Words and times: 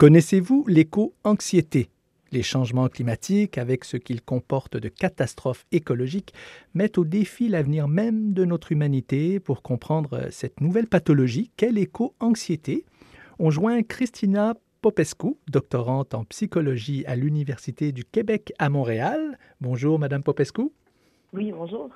Connaissez-vous 0.00 0.64
l'éco-anxiété? 0.66 1.90
Les 2.32 2.42
changements 2.42 2.88
climatiques, 2.88 3.58
avec 3.58 3.84
ce 3.84 3.98
qu'ils 3.98 4.22
comportent 4.22 4.78
de 4.78 4.88
catastrophes 4.88 5.66
écologiques, 5.72 6.32
mettent 6.72 6.96
au 6.96 7.04
défi 7.04 7.48
l'avenir 7.48 7.86
même 7.86 8.32
de 8.32 8.46
notre 8.46 8.72
humanité. 8.72 9.40
Pour 9.40 9.60
comprendre 9.60 10.28
cette 10.30 10.62
nouvelle 10.62 10.86
pathologie, 10.86 11.50
quelle 11.58 11.76
éco-anxiété? 11.76 12.86
On 13.38 13.50
joint 13.50 13.82
Christina 13.82 14.54
Popescu, 14.80 15.36
doctorante 15.50 16.14
en 16.14 16.24
psychologie 16.24 17.04
à 17.06 17.14
l'Université 17.14 17.92
du 17.92 18.06
Québec 18.06 18.54
à 18.58 18.70
Montréal. 18.70 19.38
Bonjour, 19.60 19.98
Madame 19.98 20.22
Popescu. 20.22 20.70
Oui, 21.32 21.52
bonjour. 21.52 21.90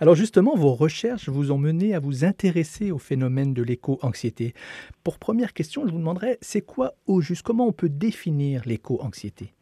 Alors 0.00 0.14
justement, 0.14 0.54
vos 0.54 0.74
recherches 0.74 1.28
vous 1.28 1.50
ont 1.50 1.58
mené 1.58 1.94
à 1.94 2.00
vous 2.00 2.24
intéresser 2.24 2.92
au 2.92 2.98
phénomène 2.98 3.52
de 3.54 3.62
l'éco-anxiété. 3.62 4.54
Pour 5.02 5.18
première 5.18 5.52
question, 5.52 5.86
je 5.86 5.92
vous 5.92 5.98
demanderais, 5.98 6.38
c'est 6.40 6.62
quoi 6.62 6.94
au 7.06 7.20
juste 7.20 7.42
Comment 7.42 7.66
on 7.66 7.72
peut 7.72 7.88
définir 7.88 8.62
l'éco-anxiété? 8.66 9.52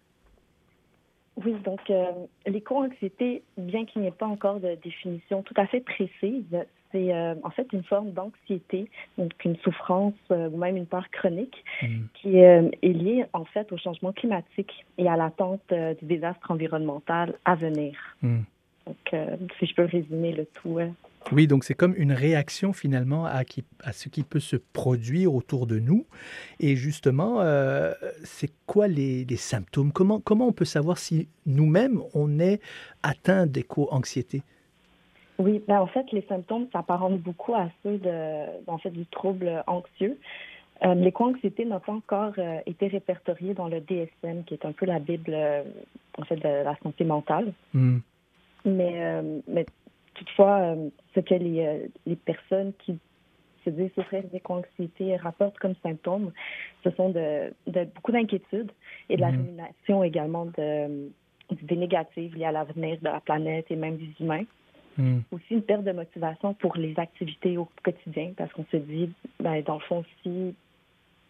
Oui, 1.45 1.55
donc 1.65 1.81
euh, 1.91 2.05
l'éco-anxiété, 2.47 3.43
bien 3.59 3.85
qu'il 3.85 4.03
n'y 4.03 4.09
ait 4.09 4.13
pas 4.13 4.27
encore 4.27 4.59
de 4.59 4.75
définition 4.83 5.43
tout 5.43 5.55
à 5.57 5.67
fait 5.67 5.81
précise, 5.81 6.45
c'est 6.93 7.13
euh, 7.13 7.35
en 7.43 7.51
fait 7.51 7.71
une 7.75 7.85
forme 7.85 8.13
d'anxiété, 8.13 8.89
donc 9.19 9.33
une 9.45 9.57
souffrance 9.57 10.15
euh, 10.31 10.49
ou 10.49 10.57
même 10.57 10.79
une 10.79 10.87
peur 10.87 11.11
chronique 11.11 11.63
mmh. 11.83 11.87
qui 12.15 12.39
est 12.39 12.71
liée 12.83 13.27
en 13.35 13.45
fait 13.45 13.71
au 13.71 13.77
changement 13.77 14.13
climatique 14.13 14.87
et 14.97 15.09
à 15.09 15.17
l'attente 15.17 15.69
du 15.69 16.07
désastre 16.07 16.51
environnemental 16.51 17.35
à 17.45 17.55
venir. 17.55 17.95
Mmh. 18.23 18.39
Euh, 19.15 19.37
si 19.59 19.67
je 19.67 19.75
peux 19.75 19.85
résumer 19.85 20.33
le 20.33 20.47
tout. 20.47 20.79
Oui, 21.33 21.47
donc 21.47 21.65
c'est 21.65 21.75
comme 21.75 21.95
une 21.97 22.13
réaction 22.13 22.73
finalement 22.73 23.27
à, 23.27 23.43
à, 23.83 23.93
ce 23.93 24.09
qui 24.09 24.23
peut 24.23 24.41
se 24.41 24.57
produire 24.57 25.35
autour 25.35 25.67
de 25.67 25.79
nous. 25.79 26.07
Et 26.61 26.77
justement, 26.77 27.41
euh, 27.41 27.93
c'est 28.23 28.53
quoi 28.67 28.87
les, 28.89 29.27
symptômes? 29.37 29.93
Comment, 29.93 30.21
comment 30.21 30.47
on 30.47 30.53
peut 30.53 30.65
savoir 30.65 30.99
si 30.99 31.29
nous-mêmes, 31.47 32.01
on 32.15 32.39
est 32.39 32.61
atteint 33.03 33.47
d'éco-anxiété? 33.47 34.43
Oui, 35.39 35.63
ben 35.67 35.81
en 35.81 35.87
fait, 35.87 36.11
les 36.13 36.23
symptômes 36.23 36.69
s'apparentent 36.73 37.21
beaucoup 37.21 37.55
à 37.55 37.69
ceux 37.83 37.99
de, 37.99 38.71
en 38.71 38.79
fait, 38.79 38.91
du 38.91 39.05
trouble 39.07 39.63
anxieux. 39.67 40.19
Euh, 40.85 40.95
l'éco-anxiété 40.95 41.65
n'a 41.65 41.81
pas 41.81 41.93
encore 41.93 42.35
été 42.67 42.87
répertoriée 42.87 43.55
dans 43.55 43.69
le 43.69 43.81
DSM, 43.81 44.45
qui 44.45 44.55
est 44.55 44.65
un 44.65 44.73
peu 44.73 44.87
la 44.87 44.99
Bible 44.99 45.37
en 46.19 46.25
fait, 46.25 46.37
de 46.37 46.65
la 46.65 46.77
santé 46.83 47.05
mentale. 47.05 47.53
Hmm. 47.75 47.99
Mais, 48.67 48.95
euh, 48.97 49.41
mais 49.47 49.65
toutefois, 50.15 50.59
euh, 50.59 50.89
ce 51.15 51.21
que 51.21 51.35
les, 51.35 51.65
euh, 51.65 51.87
les 52.05 52.17
personnes 52.17 52.73
qui 52.85 52.99
se 53.65 53.71
disent 53.71 53.93
souffrir 53.95 54.25
d'éco-anxiété 54.25 55.17
rapportent 55.17 55.59
comme 55.59 55.75
symptômes, 55.83 56.33
ce 56.85 56.91
sont 56.91 57.11
de, 57.11 57.53
de 57.67 57.85
beaucoup 57.95 58.13
d'inquiétudes 58.13 58.73
et 59.09 59.17
de 59.17 59.21
la 59.21 59.31
mhm. 59.31 59.39
rumination 59.39 60.05
également 60.05 60.47
de 60.47 61.11
d'idées 61.49 61.77
négatives 61.77 62.35
liées 62.35 62.45
à 62.45 62.51
l'avenir 62.51 62.99
de 62.99 63.05
la 63.05 63.21
planète 63.21 63.67
et 63.71 63.77
même 63.77 63.97
des 63.99 64.11
humains. 64.19 64.43
Mhm. 64.99 65.23
Aussi 65.31 65.45
une 65.51 65.63
perte 65.63 65.85
de 65.85 65.93
motivation 65.93 66.55
pour 66.55 66.77
les 66.77 66.99
activités 66.99 67.57
au 67.57 67.69
quotidien 67.85 68.33
parce 68.37 68.53
qu'on 68.53 68.65
se 68.73 68.77
dit, 68.79 69.13
ben, 69.39 69.63
dans 69.63 69.75
le 69.75 69.81
fond, 69.81 70.05
si 70.23 70.57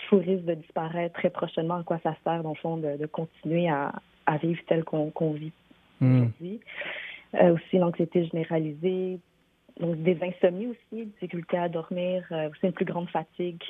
tout 0.08 0.16
risque 0.16 0.44
de 0.44 0.54
disparaître 0.54 1.18
très 1.18 1.28
prochainement, 1.28 1.74
à 1.74 1.82
quoi 1.82 1.98
ça 2.02 2.16
sert, 2.24 2.42
dans 2.42 2.50
le 2.50 2.56
fond, 2.56 2.78
de, 2.78 2.96
de 2.96 3.06
continuer 3.06 3.68
à, 3.68 3.92
à 4.24 4.38
vivre 4.38 4.60
tel 4.66 4.84
qu'on 4.84 5.32
vit 5.32 5.52
mhm. 6.00 6.16
aujourd'hui? 6.16 6.60
Euh, 7.34 7.54
aussi 7.54 7.78
l'anxiété 7.78 8.24
généralisée, 8.26 9.18
donc 9.80 10.02
des 10.02 10.16
insomnies 10.22 10.68
aussi, 10.68 11.06
difficulté 11.06 11.58
à 11.58 11.68
dormir, 11.68 12.24
euh, 12.30 12.48
aussi 12.50 12.60
une 12.62 12.72
plus 12.72 12.84
grande 12.84 13.10
fatigue, 13.10 13.62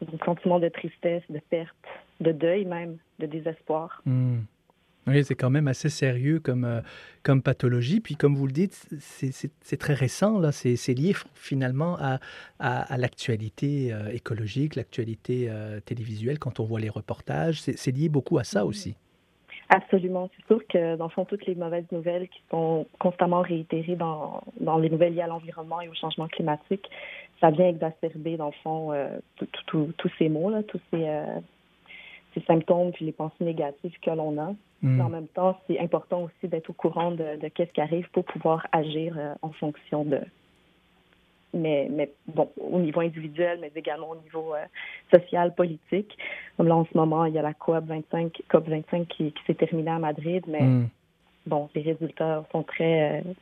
donc 0.00 0.24
sentiment 0.24 0.58
de 0.60 0.68
tristesse, 0.68 1.22
de 1.28 1.40
perte, 1.50 1.74
de 2.20 2.32
deuil 2.32 2.64
même, 2.64 2.96
de 3.18 3.26
désespoir. 3.26 4.02
Hmm. 4.06 4.38
Oui, 5.06 5.24
c'est 5.24 5.34
quand 5.34 5.50
même 5.50 5.66
assez 5.66 5.88
sérieux 5.88 6.38
comme, 6.38 6.64
euh, 6.64 6.80
comme 7.22 7.42
pathologie. 7.42 8.00
Puis 8.00 8.14
comme 8.14 8.36
vous 8.36 8.46
le 8.46 8.52
dites, 8.52 8.88
c'est 9.00 9.76
très 9.76 9.94
récent, 9.94 10.38
là. 10.38 10.52
C'est 10.52 10.94
lié 10.94 11.14
finalement 11.34 11.96
à, 11.98 12.20
à, 12.60 12.96
l'actualité 12.98 13.94
écologique, 14.12 14.76
l'actualité 14.76 15.50
télévisuelle, 15.86 16.38
quand 16.38 16.60
on 16.60 16.64
voit 16.64 16.80
les 16.80 16.90
reportages. 16.90 17.62
C'est 17.62 17.90
lié 17.90 18.10
beaucoup 18.10 18.38
à 18.38 18.44
ça 18.44 18.66
aussi. 18.66 18.94
Absolument. 19.72 20.28
C'est 20.36 20.46
sûr 20.46 20.66
que, 20.66 20.96
dans 20.96 21.04
le 21.04 21.10
fond, 21.10 21.24
toutes 21.24 21.46
les 21.46 21.54
mauvaises 21.54 21.90
nouvelles 21.92 22.28
qui 22.28 22.42
sont 22.50 22.86
constamment 22.98 23.40
réitérées 23.40 23.94
dans, 23.94 24.42
dans 24.58 24.78
les 24.78 24.90
nouvelles 24.90 25.14
liées 25.14 25.22
à 25.22 25.28
l'environnement 25.28 25.80
et 25.80 25.88
au 25.88 25.94
changement 25.94 26.26
climatique, 26.26 26.90
ça 27.40 27.50
vient 27.50 27.68
exacerber, 27.68 28.36
dans 28.36 28.46
le 28.46 28.62
fond, 28.64 28.92
euh, 28.92 29.18
tous 29.66 29.94
ces 30.18 30.28
mots, 30.28 30.50
là, 30.50 30.64
tous 30.64 30.80
ces, 30.90 31.08
euh, 31.08 31.24
ces 32.34 32.40
symptômes 32.42 32.90
puis 32.90 33.04
les 33.04 33.12
pensées 33.12 33.44
négatives 33.44 33.96
que 34.02 34.10
l'on 34.10 34.36
a. 34.42 34.52
Mm. 34.82 35.00
En 35.00 35.08
même 35.08 35.28
temps, 35.28 35.56
c'est 35.68 35.78
important 35.78 36.24
aussi 36.24 36.48
d'être 36.48 36.70
au 36.70 36.74
courant 36.74 37.12
de, 37.12 37.38
de 37.40 37.50
ce 37.56 37.62
qui 37.62 37.80
arrive 37.80 38.10
pour 38.10 38.24
pouvoir 38.24 38.66
agir 38.72 39.14
euh, 39.16 39.34
en 39.42 39.50
fonction 39.50 40.04
de, 40.04 40.18
mais, 41.54 41.88
mais 41.90 42.12
bon, 42.26 42.50
au 42.56 42.78
niveau 42.78 43.00
individuel, 43.00 43.58
mais 43.60 43.72
également 43.74 44.10
au 44.10 44.16
niveau 44.16 44.54
euh, 44.54 44.64
social, 45.12 45.54
politique. 45.54 46.16
Comme 46.56 46.68
là, 46.68 46.76
en 46.76 46.84
ce 46.84 46.96
moment, 46.96 47.24
il 47.24 47.34
y 47.34 47.38
a 47.38 47.42
la 47.42 47.54
COP 47.54 47.84
25, 47.86 48.42
COP 48.48 48.68
25 48.68 49.08
qui, 49.08 49.32
qui 49.32 49.44
s'est 49.46 49.54
terminée 49.54 49.90
à 49.90 49.98
Madrid, 49.98 50.44
mais 50.46 50.62
hmm. 50.62 50.88
bon, 51.46 51.68
les 51.74 51.82
résultats 51.82 52.44
sont 52.52 52.62
très, 52.62 53.20
euh, 53.20 53.32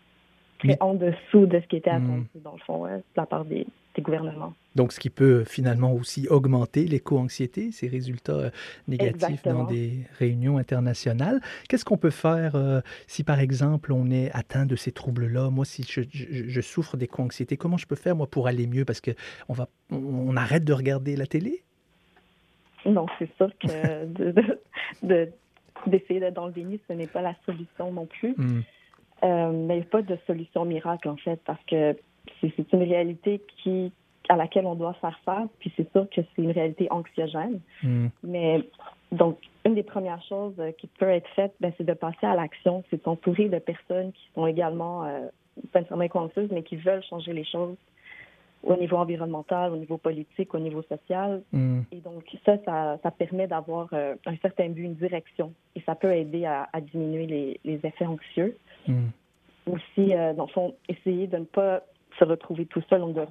très 0.59 0.77
en 0.81 0.95
dessous 0.95 1.47
de 1.47 1.61
ce 1.61 1.67
qui 1.67 1.77
était 1.77 1.91
attendu, 1.91 2.27
hmm. 2.35 2.43
dans 2.43 2.53
le 2.53 2.59
fond, 2.67 2.85
de 2.87 3.03
la 3.17 3.27
part 3.27 3.45
des, 3.45 3.67
gouvernements. 4.01 4.55
Donc, 4.77 4.93
ce 4.93 5.01
qui 5.01 5.11
peut 5.11 5.43
finalement 5.43 5.93
aussi 5.93 6.29
augmenter 6.29 6.87
l'éco-anxiété, 6.87 7.73
ces 7.73 7.89
résultats 7.89 8.33
euh, 8.33 8.51
négatifs 8.87 9.43
dans 9.43 9.65
des 9.65 10.05
réunions 10.21 10.57
internationales. 10.57 11.41
Qu'est-ce 11.69 11.85
qu'on 11.85 11.97
peut 11.97 12.11
faire 12.11 12.55
euh, 12.55 12.81
si, 13.09 13.25
par 13.25 13.41
exemple, 13.41 13.93
on 13.93 14.09
est 14.13 14.31
atteint 14.35 14.67
de 14.67 14.77
ces 14.77 14.93
troubles-là? 14.93 15.51
Moi, 15.51 15.65
si 15.65 15.83
je, 15.83 16.61
souffre 16.61 16.97
d'éco-anxiété, 16.97 17.57
comment 17.57 17.77
je 17.77 17.89
peux 17.89 17.97
faire, 17.97 18.15
moi, 18.15 18.29
pour 18.29 18.47
aller 18.47 18.69
mieux? 18.69 18.85
Parce 18.85 19.01
qu'on 19.01 19.15
on, 19.49 19.67
on 19.91 20.37
arrête 20.37 20.65
de 20.65 20.73
regarder 20.73 21.17
la 21.17 21.27
télé? 21.27 21.65
Non, 22.87 23.07
c'est 23.19 23.31
sûr 23.37 23.51
que 23.59 24.07
d'essayer 25.87 26.21
d'être 26.21 26.35
dans 26.35 26.47
le 26.47 26.53
déni, 26.53 26.81
ce 26.89 26.93
n'est 26.93 27.07
pas 27.07 27.23
la 27.23 27.35
solution 27.45 27.93
non 27.93 28.07
plus. 28.07 28.35
Hmm. 28.37 28.61
Euh, 29.25 29.51
mais 29.53 29.77
il 29.77 29.81
n'y 29.81 29.87
a 29.87 29.91
pas 29.91 30.03
de 30.03 30.17
solution 30.27 30.65
miracle, 30.65 31.09
en 31.09 31.17
fait, 31.17 31.41
parce 31.45 31.63
que 31.65 31.97
c'est 32.41 32.73
une 32.73 32.83
réalité 32.83 33.41
qui 33.63 33.93
à 34.29 34.37
laquelle 34.37 34.67
on 34.67 34.75
doit 34.75 34.95
faire 34.95 35.19
face, 35.25 35.49
puis 35.59 35.73
c'est 35.77 35.91
sûr 35.93 36.07
que 36.11 36.21
c'est 36.21 36.43
une 36.43 36.51
réalité 36.51 36.87
anxiogène. 36.91 37.61
Hmm. 37.83 38.09
Mais 38.23 38.63
donc, 39.11 39.39
une 39.65 39.75
des 39.75 39.83
premières 39.83 40.23
choses 40.25 40.55
euh, 40.59 40.71
qui 40.73 40.87
peut 40.87 41.09
être 41.09 41.29
faite, 41.31 41.55
ben, 41.61 41.73
c'est 41.79 41.85
de 41.85 41.95
passer 41.95 42.27
à 42.27 42.35
l'action, 42.35 42.85
c'est 42.91 42.99
de 42.99 43.03
s'entourer 43.03 43.49
de 43.49 43.59
personnes 43.59 44.13
qui 44.13 44.29
sont 44.35 44.47
également 44.47 45.05
euh, 45.05 45.27
pas 45.73 45.81
nécessairement 45.81 46.07
anxieuses, 46.15 46.51
mais 46.53 46.63
qui 46.63 46.77
veulent 46.77 47.03
changer 47.05 47.33
les 47.33 47.45
choses 47.45 47.77
au 48.65 48.77
niveau 48.77 48.97
environnemental, 48.97 49.73
au 49.73 49.77
niveau 49.77 49.99
politique, 49.99 50.53
au 50.55 50.59
niveau 50.59 50.83
social. 50.83 51.43
Hmm. 51.53 51.83
Et 51.93 51.99
donc, 51.99 52.25
ça, 52.45 52.59
ça, 52.65 53.11
permet 53.11 53.47
d'avoir 53.47 53.89
euh, 53.93 54.15
un 54.27 54.37
certain 54.39 54.69
but, 54.69 54.83
une 54.83 54.95
direction. 54.95 55.53
Et 55.77 55.81
ça 55.83 55.95
peut 55.95 56.13
aider 56.13 56.45
à, 56.45 56.69
diminuer 56.81 57.27
les, 57.27 57.61
les, 57.65 57.87
effets 57.87 58.07
anxieux. 58.07 58.57
Hmm. 58.89 59.09
Aussi, 59.67 60.15
dans 60.35 60.47
le 60.47 60.53
fond, 60.53 60.75
essayer 60.89 61.27
de 61.27 61.37
ne 61.37 61.45
pas 61.45 61.83
se 62.19 62.25
retrouver 62.25 62.67
tout 62.67 62.83
seul, 62.89 63.03
on 63.03 63.09
doit 63.09 63.29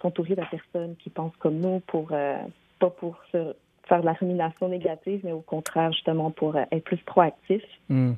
s'entourer 0.00 0.34
de 0.34 0.42
personnes 0.50 0.96
qui 0.96 1.10
pensent 1.10 1.36
comme 1.38 1.58
nous 1.58 1.80
pour 1.80 2.08
euh, 2.12 2.38
pas 2.78 2.90
pour 2.90 3.18
se 3.32 3.54
faire 3.88 4.00
de 4.00 4.06
la 4.06 4.12
rumination 4.12 4.68
négative, 4.68 5.20
mais 5.24 5.32
au 5.32 5.40
contraire 5.40 5.92
justement 5.92 6.30
pour 6.30 6.56
euh, 6.56 6.64
être 6.70 6.84
plus 6.84 6.98
proactif. 6.98 7.62
Hmm. 7.88 8.12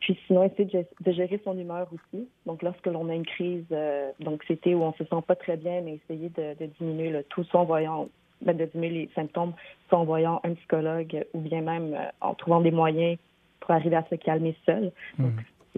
Puis 0.00 0.18
sinon, 0.26 0.44
essayer 0.44 0.86
de, 1.00 1.12
gérer 1.12 1.40
son 1.42 1.58
humeur 1.58 1.88
aussi. 1.92 2.28
Donc 2.44 2.62
lorsque 2.62 2.86
l'on 2.86 3.08
a 3.08 3.14
une 3.14 3.26
crise 3.26 3.64
euh, 3.72 4.10
d'anxiété 4.20 4.74
où 4.74 4.82
on 4.82 4.92
se 4.92 5.04
sent 5.04 5.22
pas 5.26 5.34
très 5.34 5.56
bien, 5.56 5.80
mais 5.80 5.98
essayer 6.04 6.28
de, 6.28 6.66
diminuer 6.78 7.10
le 7.10 7.24
tout, 7.24 7.44
soit 7.44 7.60
en 7.60 7.64
voyant 7.64 8.08
ben, 8.42 8.56
de 8.56 8.66
diminuer 8.66 9.06
les 9.06 9.10
symptômes, 9.14 9.54
soit 9.88 9.98
en 9.98 10.04
voyant 10.04 10.40
un 10.44 10.54
psychologue 10.54 11.24
ou 11.32 11.40
bien 11.40 11.62
même 11.62 11.96
en 12.20 12.34
trouvant 12.34 12.60
des 12.60 12.70
moyens 12.70 13.18
pour 13.60 13.70
arriver 13.72 13.96
à 13.96 14.04
se 14.08 14.14
calmer 14.16 14.54
seul. 14.66 14.92
Hmm 15.18 15.30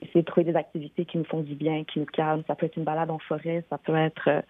essayer 0.03 0.21
de 0.21 0.27
trouver 0.27 0.45
des 0.45 0.57
activités 0.57 1.05
qui 1.05 1.19
nous 1.19 1.25
font 1.25 1.41
du 1.41 1.55
bien, 1.55 1.85
qui 1.85 2.01
nous 2.01 2.07
calment. 2.07 2.43
Ça 2.47 2.55
peut 2.55 2.67
être 2.67 2.77
une 2.77 2.85
balade 2.85 3.11
en 3.11 3.19
forêt, 3.19 3.65
ça 3.71 3.79
peut 3.79 3.97
être 3.97 4.29
euh, 4.29 4.43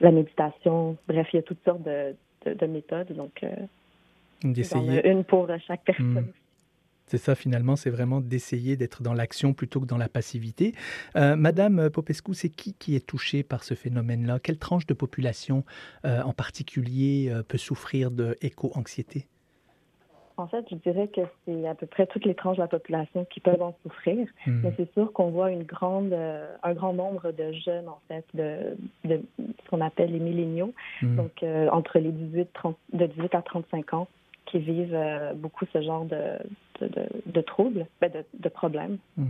la 0.00 0.10
méditation. 0.10 0.96
Bref, 1.08 1.28
il 1.32 1.36
y 1.36 1.38
a 1.38 1.42
toutes 1.42 1.62
sortes 1.64 1.82
de, 1.82 2.14
de, 2.46 2.66
méthodes. 2.66 3.12
Donc, 3.12 3.42
euh, 3.42 3.54
d'essayer. 4.42 5.08
Une 5.08 5.24
pour 5.24 5.48
chaque 5.66 5.84
personne. 5.84 6.06
Hmm. 6.06 6.32
C'est 7.06 7.18
ça 7.18 7.34
finalement, 7.34 7.76
c'est 7.76 7.90
vraiment 7.90 8.20
d'essayer 8.20 8.76
d'être 8.76 9.02
dans 9.02 9.12
l'action 9.12 9.52
plutôt 9.52 9.80
que 9.80 9.86
dans 9.86 9.98
la 9.98 10.08
passivité. 10.08 10.72
Euh, 11.16 11.36
Madame 11.36 11.90
Popescu, 11.90 12.32
c'est 12.32 12.48
qui 12.48 12.72
qui 12.74 12.96
est 12.96 13.06
touché 13.06 13.42
par 13.42 13.64
ce 13.64 13.74
phénomène-là? 13.74 14.38
Quelle 14.38 14.58
tranche 14.58 14.86
de 14.86 14.94
population 14.94 15.64
en 16.04 16.32
particulier 16.32 17.30
peut 17.48 17.58
souffrir 17.58 18.10
de 18.10 18.38
éco-anxiété? 18.40 19.26
En 20.36 20.46
fait, 20.46 20.64
je 20.70 20.76
dirais 20.76 21.08
que 21.08 21.20
c'est 21.44 21.66
à 21.66 21.74
peu 21.74 21.86
près 21.86 22.06
toutes 22.06 22.24
les 22.24 22.34
tranches 22.34 22.56
de 22.56 22.62
la 22.62 22.68
population 22.68 23.24
qui 23.26 23.40
peuvent 23.40 23.62
en 23.62 23.74
souffrir, 23.82 24.26
hmm. 24.46 24.60
mais 24.62 24.72
c'est 24.76 24.92
sûr 24.94 25.12
qu'on 25.12 25.30
voit 25.30 25.50
une 25.50 25.64
grande, 25.64 26.12
euh, 26.12 26.54
un 26.62 26.72
grand 26.72 26.92
nombre 26.92 27.32
de 27.32 27.52
jeunes, 27.52 27.88
en 27.88 28.00
fait, 28.08 28.24
de, 28.34 28.76
de 29.04 29.20
ce 29.38 29.70
qu'on 29.70 29.80
appelle 29.80 30.12
les 30.12 30.20
milléniaux, 30.20 30.72
hmm. 31.02 31.16
donc 31.16 31.42
euh, 31.42 31.68
entre 31.70 31.98
les 31.98 32.12
18, 32.12 32.48
30, 32.52 32.76
de 32.92 33.06
18 33.06 33.34
à 33.34 33.42
35 33.42 33.94
ans, 33.94 34.08
qui 34.46 34.58
vivent 34.58 34.98
beaucoup 35.36 35.64
ce 35.72 35.80
genre 35.80 36.04
de, 36.04 36.38
de, 36.80 37.40
troubles, 37.40 37.86
ben, 38.00 38.10
de, 38.34 38.48
problèmes. 38.50 38.98
Mmh. 39.16 39.24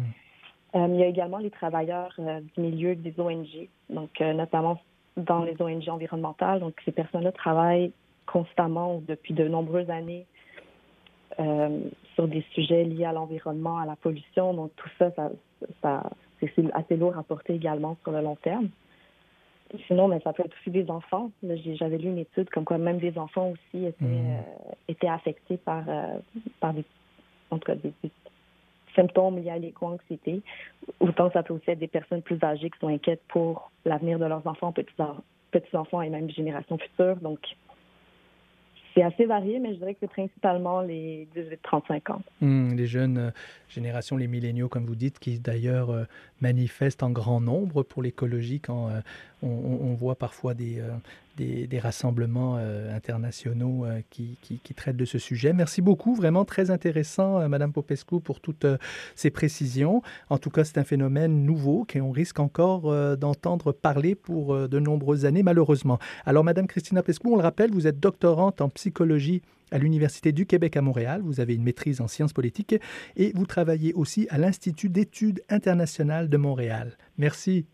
il 0.74 0.96
y 0.96 1.02
a 1.02 1.06
également 1.06 1.38
les 1.38 1.50
travailleurs 1.50 2.12
du 2.18 2.60
milieu 2.60 2.96
des 2.96 3.14
ONG, 3.20 3.68
donc 3.88 4.18
notamment 4.18 4.80
dans 5.16 5.44
les 5.44 5.54
ONG 5.60 5.88
environnementales. 5.88 6.60
Donc, 6.60 6.74
ces 6.84 6.92
personnes-là 6.92 7.30
travaillent 7.30 7.92
constamment 8.26 9.02
depuis 9.06 9.34
de 9.34 9.46
nombreuses 9.46 9.90
années 9.90 10.26
euh, 10.26 10.51
sur 12.14 12.28
des 12.28 12.44
sujets 12.54 12.84
liés 12.84 13.04
à 13.04 13.12
l'environnement, 13.12 13.78
à 13.78 13.86
la 13.86 13.96
pollution. 13.96 14.54
Donc, 14.54 14.70
tout 14.76 14.88
ça, 14.98 15.10
ça, 15.82 16.10
c'est 16.40 16.52
assez 16.74 16.96
lourd 16.96 17.16
à 17.16 17.22
porter 17.22 17.54
également 17.54 17.96
sur 18.02 18.12
le 18.12 18.20
long 18.20 18.36
terme. 18.36 18.68
Sinon, 19.86 20.08
mais 20.08 20.20
ça 20.20 20.32
peut 20.32 20.42
être 20.44 20.54
aussi 20.60 20.70
des 20.70 20.90
enfants. 20.90 21.30
J'avais 21.42 21.98
lu 21.98 22.08
une 22.08 22.18
étude 22.18 22.50
comme 22.50 22.64
quoi 22.64 22.78
même 22.78 22.98
des 22.98 23.16
enfants 23.18 23.50
aussi 23.50 23.86
étaient, 23.86 24.04
mmh. 24.04 24.36
euh, 24.36 24.72
étaient 24.88 25.08
affectés 25.08 25.56
par, 25.56 25.84
euh, 25.88 26.18
par 26.60 26.74
des, 26.74 26.84
en 27.50 27.58
tout 27.58 27.66
cas, 27.66 27.76
des, 27.76 27.92
symptômes 28.94 29.38
liés 29.38 29.50
à 29.50 29.58
l'éco-anxiété. 29.58 30.42
Autant 31.00 31.30
ça 31.30 31.42
peut 31.42 31.54
aussi 31.54 31.70
être 31.70 31.78
des 31.78 31.88
personnes 31.88 32.20
plus 32.20 32.38
âgées 32.42 32.68
qui 32.68 32.78
sont 32.78 32.88
inquiètes 32.88 33.22
pour 33.28 33.70
l'avenir 33.86 34.18
de 34.18 34.26
leurs 34.26 34.46
enfants, 34.46 34.72
petits-enfants 34.72 36.02
et 36.02 36.10
même 36.10 36.28
générations 36.30 36.76
futures. 36.76 37.16
Donc, 37.16 37.40
c'est 38.94 39.02
assez 39.02 39.24
varié, 39.24 39.58
mais 39.58 39.74
je 39.74 39.78
dirais 39.78 39.94
que 39.94 40.00
c'est 40.00 40.10
principalement 40.10 40.80
les 40.80 41.28
18-35 41.34 42.12
ans. 42.12 42.22
Mmh, 42.40 42.74
les 42.74 42.86
jeunes 42.86 43.18
euh, 43.18 43.30
générations, 43.68 44.16
les 44.16 44.26
milléniaux, 44.26 44.68
comme 44.68 44.84
vous 44.84 44.94
dites, 44.94 45.18
qui 45.18 45.38
d'ailleurs 45.38 45.90
euh, 45.90 46.04
manifestent 46.40 47.02
en 47.02 47.10
grand 47.10 47.40
nombre 47.40 47.82
pour 47.82 48.02
l'écologie 48.02 48.60
quand 48.60 48.90
euh, 49.42 49.46
on, 49.46 49.94
voit 49.94 50.16
parfois 50.16 50.54
des, 50.54 50.82
des, 51.36 51.78
rassemblements 51.78 52.56
internationaux 52.56 53.86
qui, 54.10 54.38
qui, 54.40 54.74
traitent 54.74 54.96
de 54.96 55.04
ce 55.04 55.18
sujet. 55.18 55.52
Merci 55.52 55.82
beaucoup, 55.82 56.14
vraiment 56.14 56.44
très 56.44 56.70
intéressant, 56.70 57.48
Madame 57.48 57.72
Popescu, 57.72 58.20
pour 58.20 58.40
toutes 58.40 58.66
ces 59.14 59.30
précisions. 59.30 60.02
En 60.30 60.38
tout 60.38 60.50
cas, 60.50 60.64
c'est 60.64 60.78
un 60.78 60.84
phénomène 60.84 61.44
nouveau 61.44 61.86
qu'on 61.90 62.10
risque 62.10 62.40
encore 62.40 63.16
d'entendre 63.16 63.72
parler 63.72 64.14
pour 64.14 64.68
de 64.68 64.78
nombreuses 64.78 65.24
années, 65.24 65.42
malheureusement. 65.42 65.98
Alors, 66.24 66.44
Madame 66.44 66.66
Christina 66.66 67.02
Pescu, 67.02 67.28
on 67.28 67.36
le 67.36 67.42
rappelle, 67.42 67.70
vous 67.70 67.86
êtes 67.86 68.00
doctorante 68.00 68.60
en 68.60 68.68
psychologie 68.68 69.42
à 69.72 69.78
l'Université 69.78 70.30
du 70.32 70.46
Québec 70.46 70.76
à 70.76 70.82
Montréal. 70.82 71.22
Vous 71.24 71.40
avez 71.40 71.54
une 71.54 71.64
maîtrise 71.64 72.00
en 72.00 72.06
sciences 72.06 72.32
politiques 72.32 72.76
et 73.16 73.32
vous 73.34 73.46
travaillez 73.46 73.92
aussi 73.94 74.26
à 74.30 74.38
l'Institut 74.38 74.88
d'études 74.88 75.42
internationales 75.48 76.28
de 76.28 76.36
Montréal. 76.36 76.96
Merci. 77.18 77.66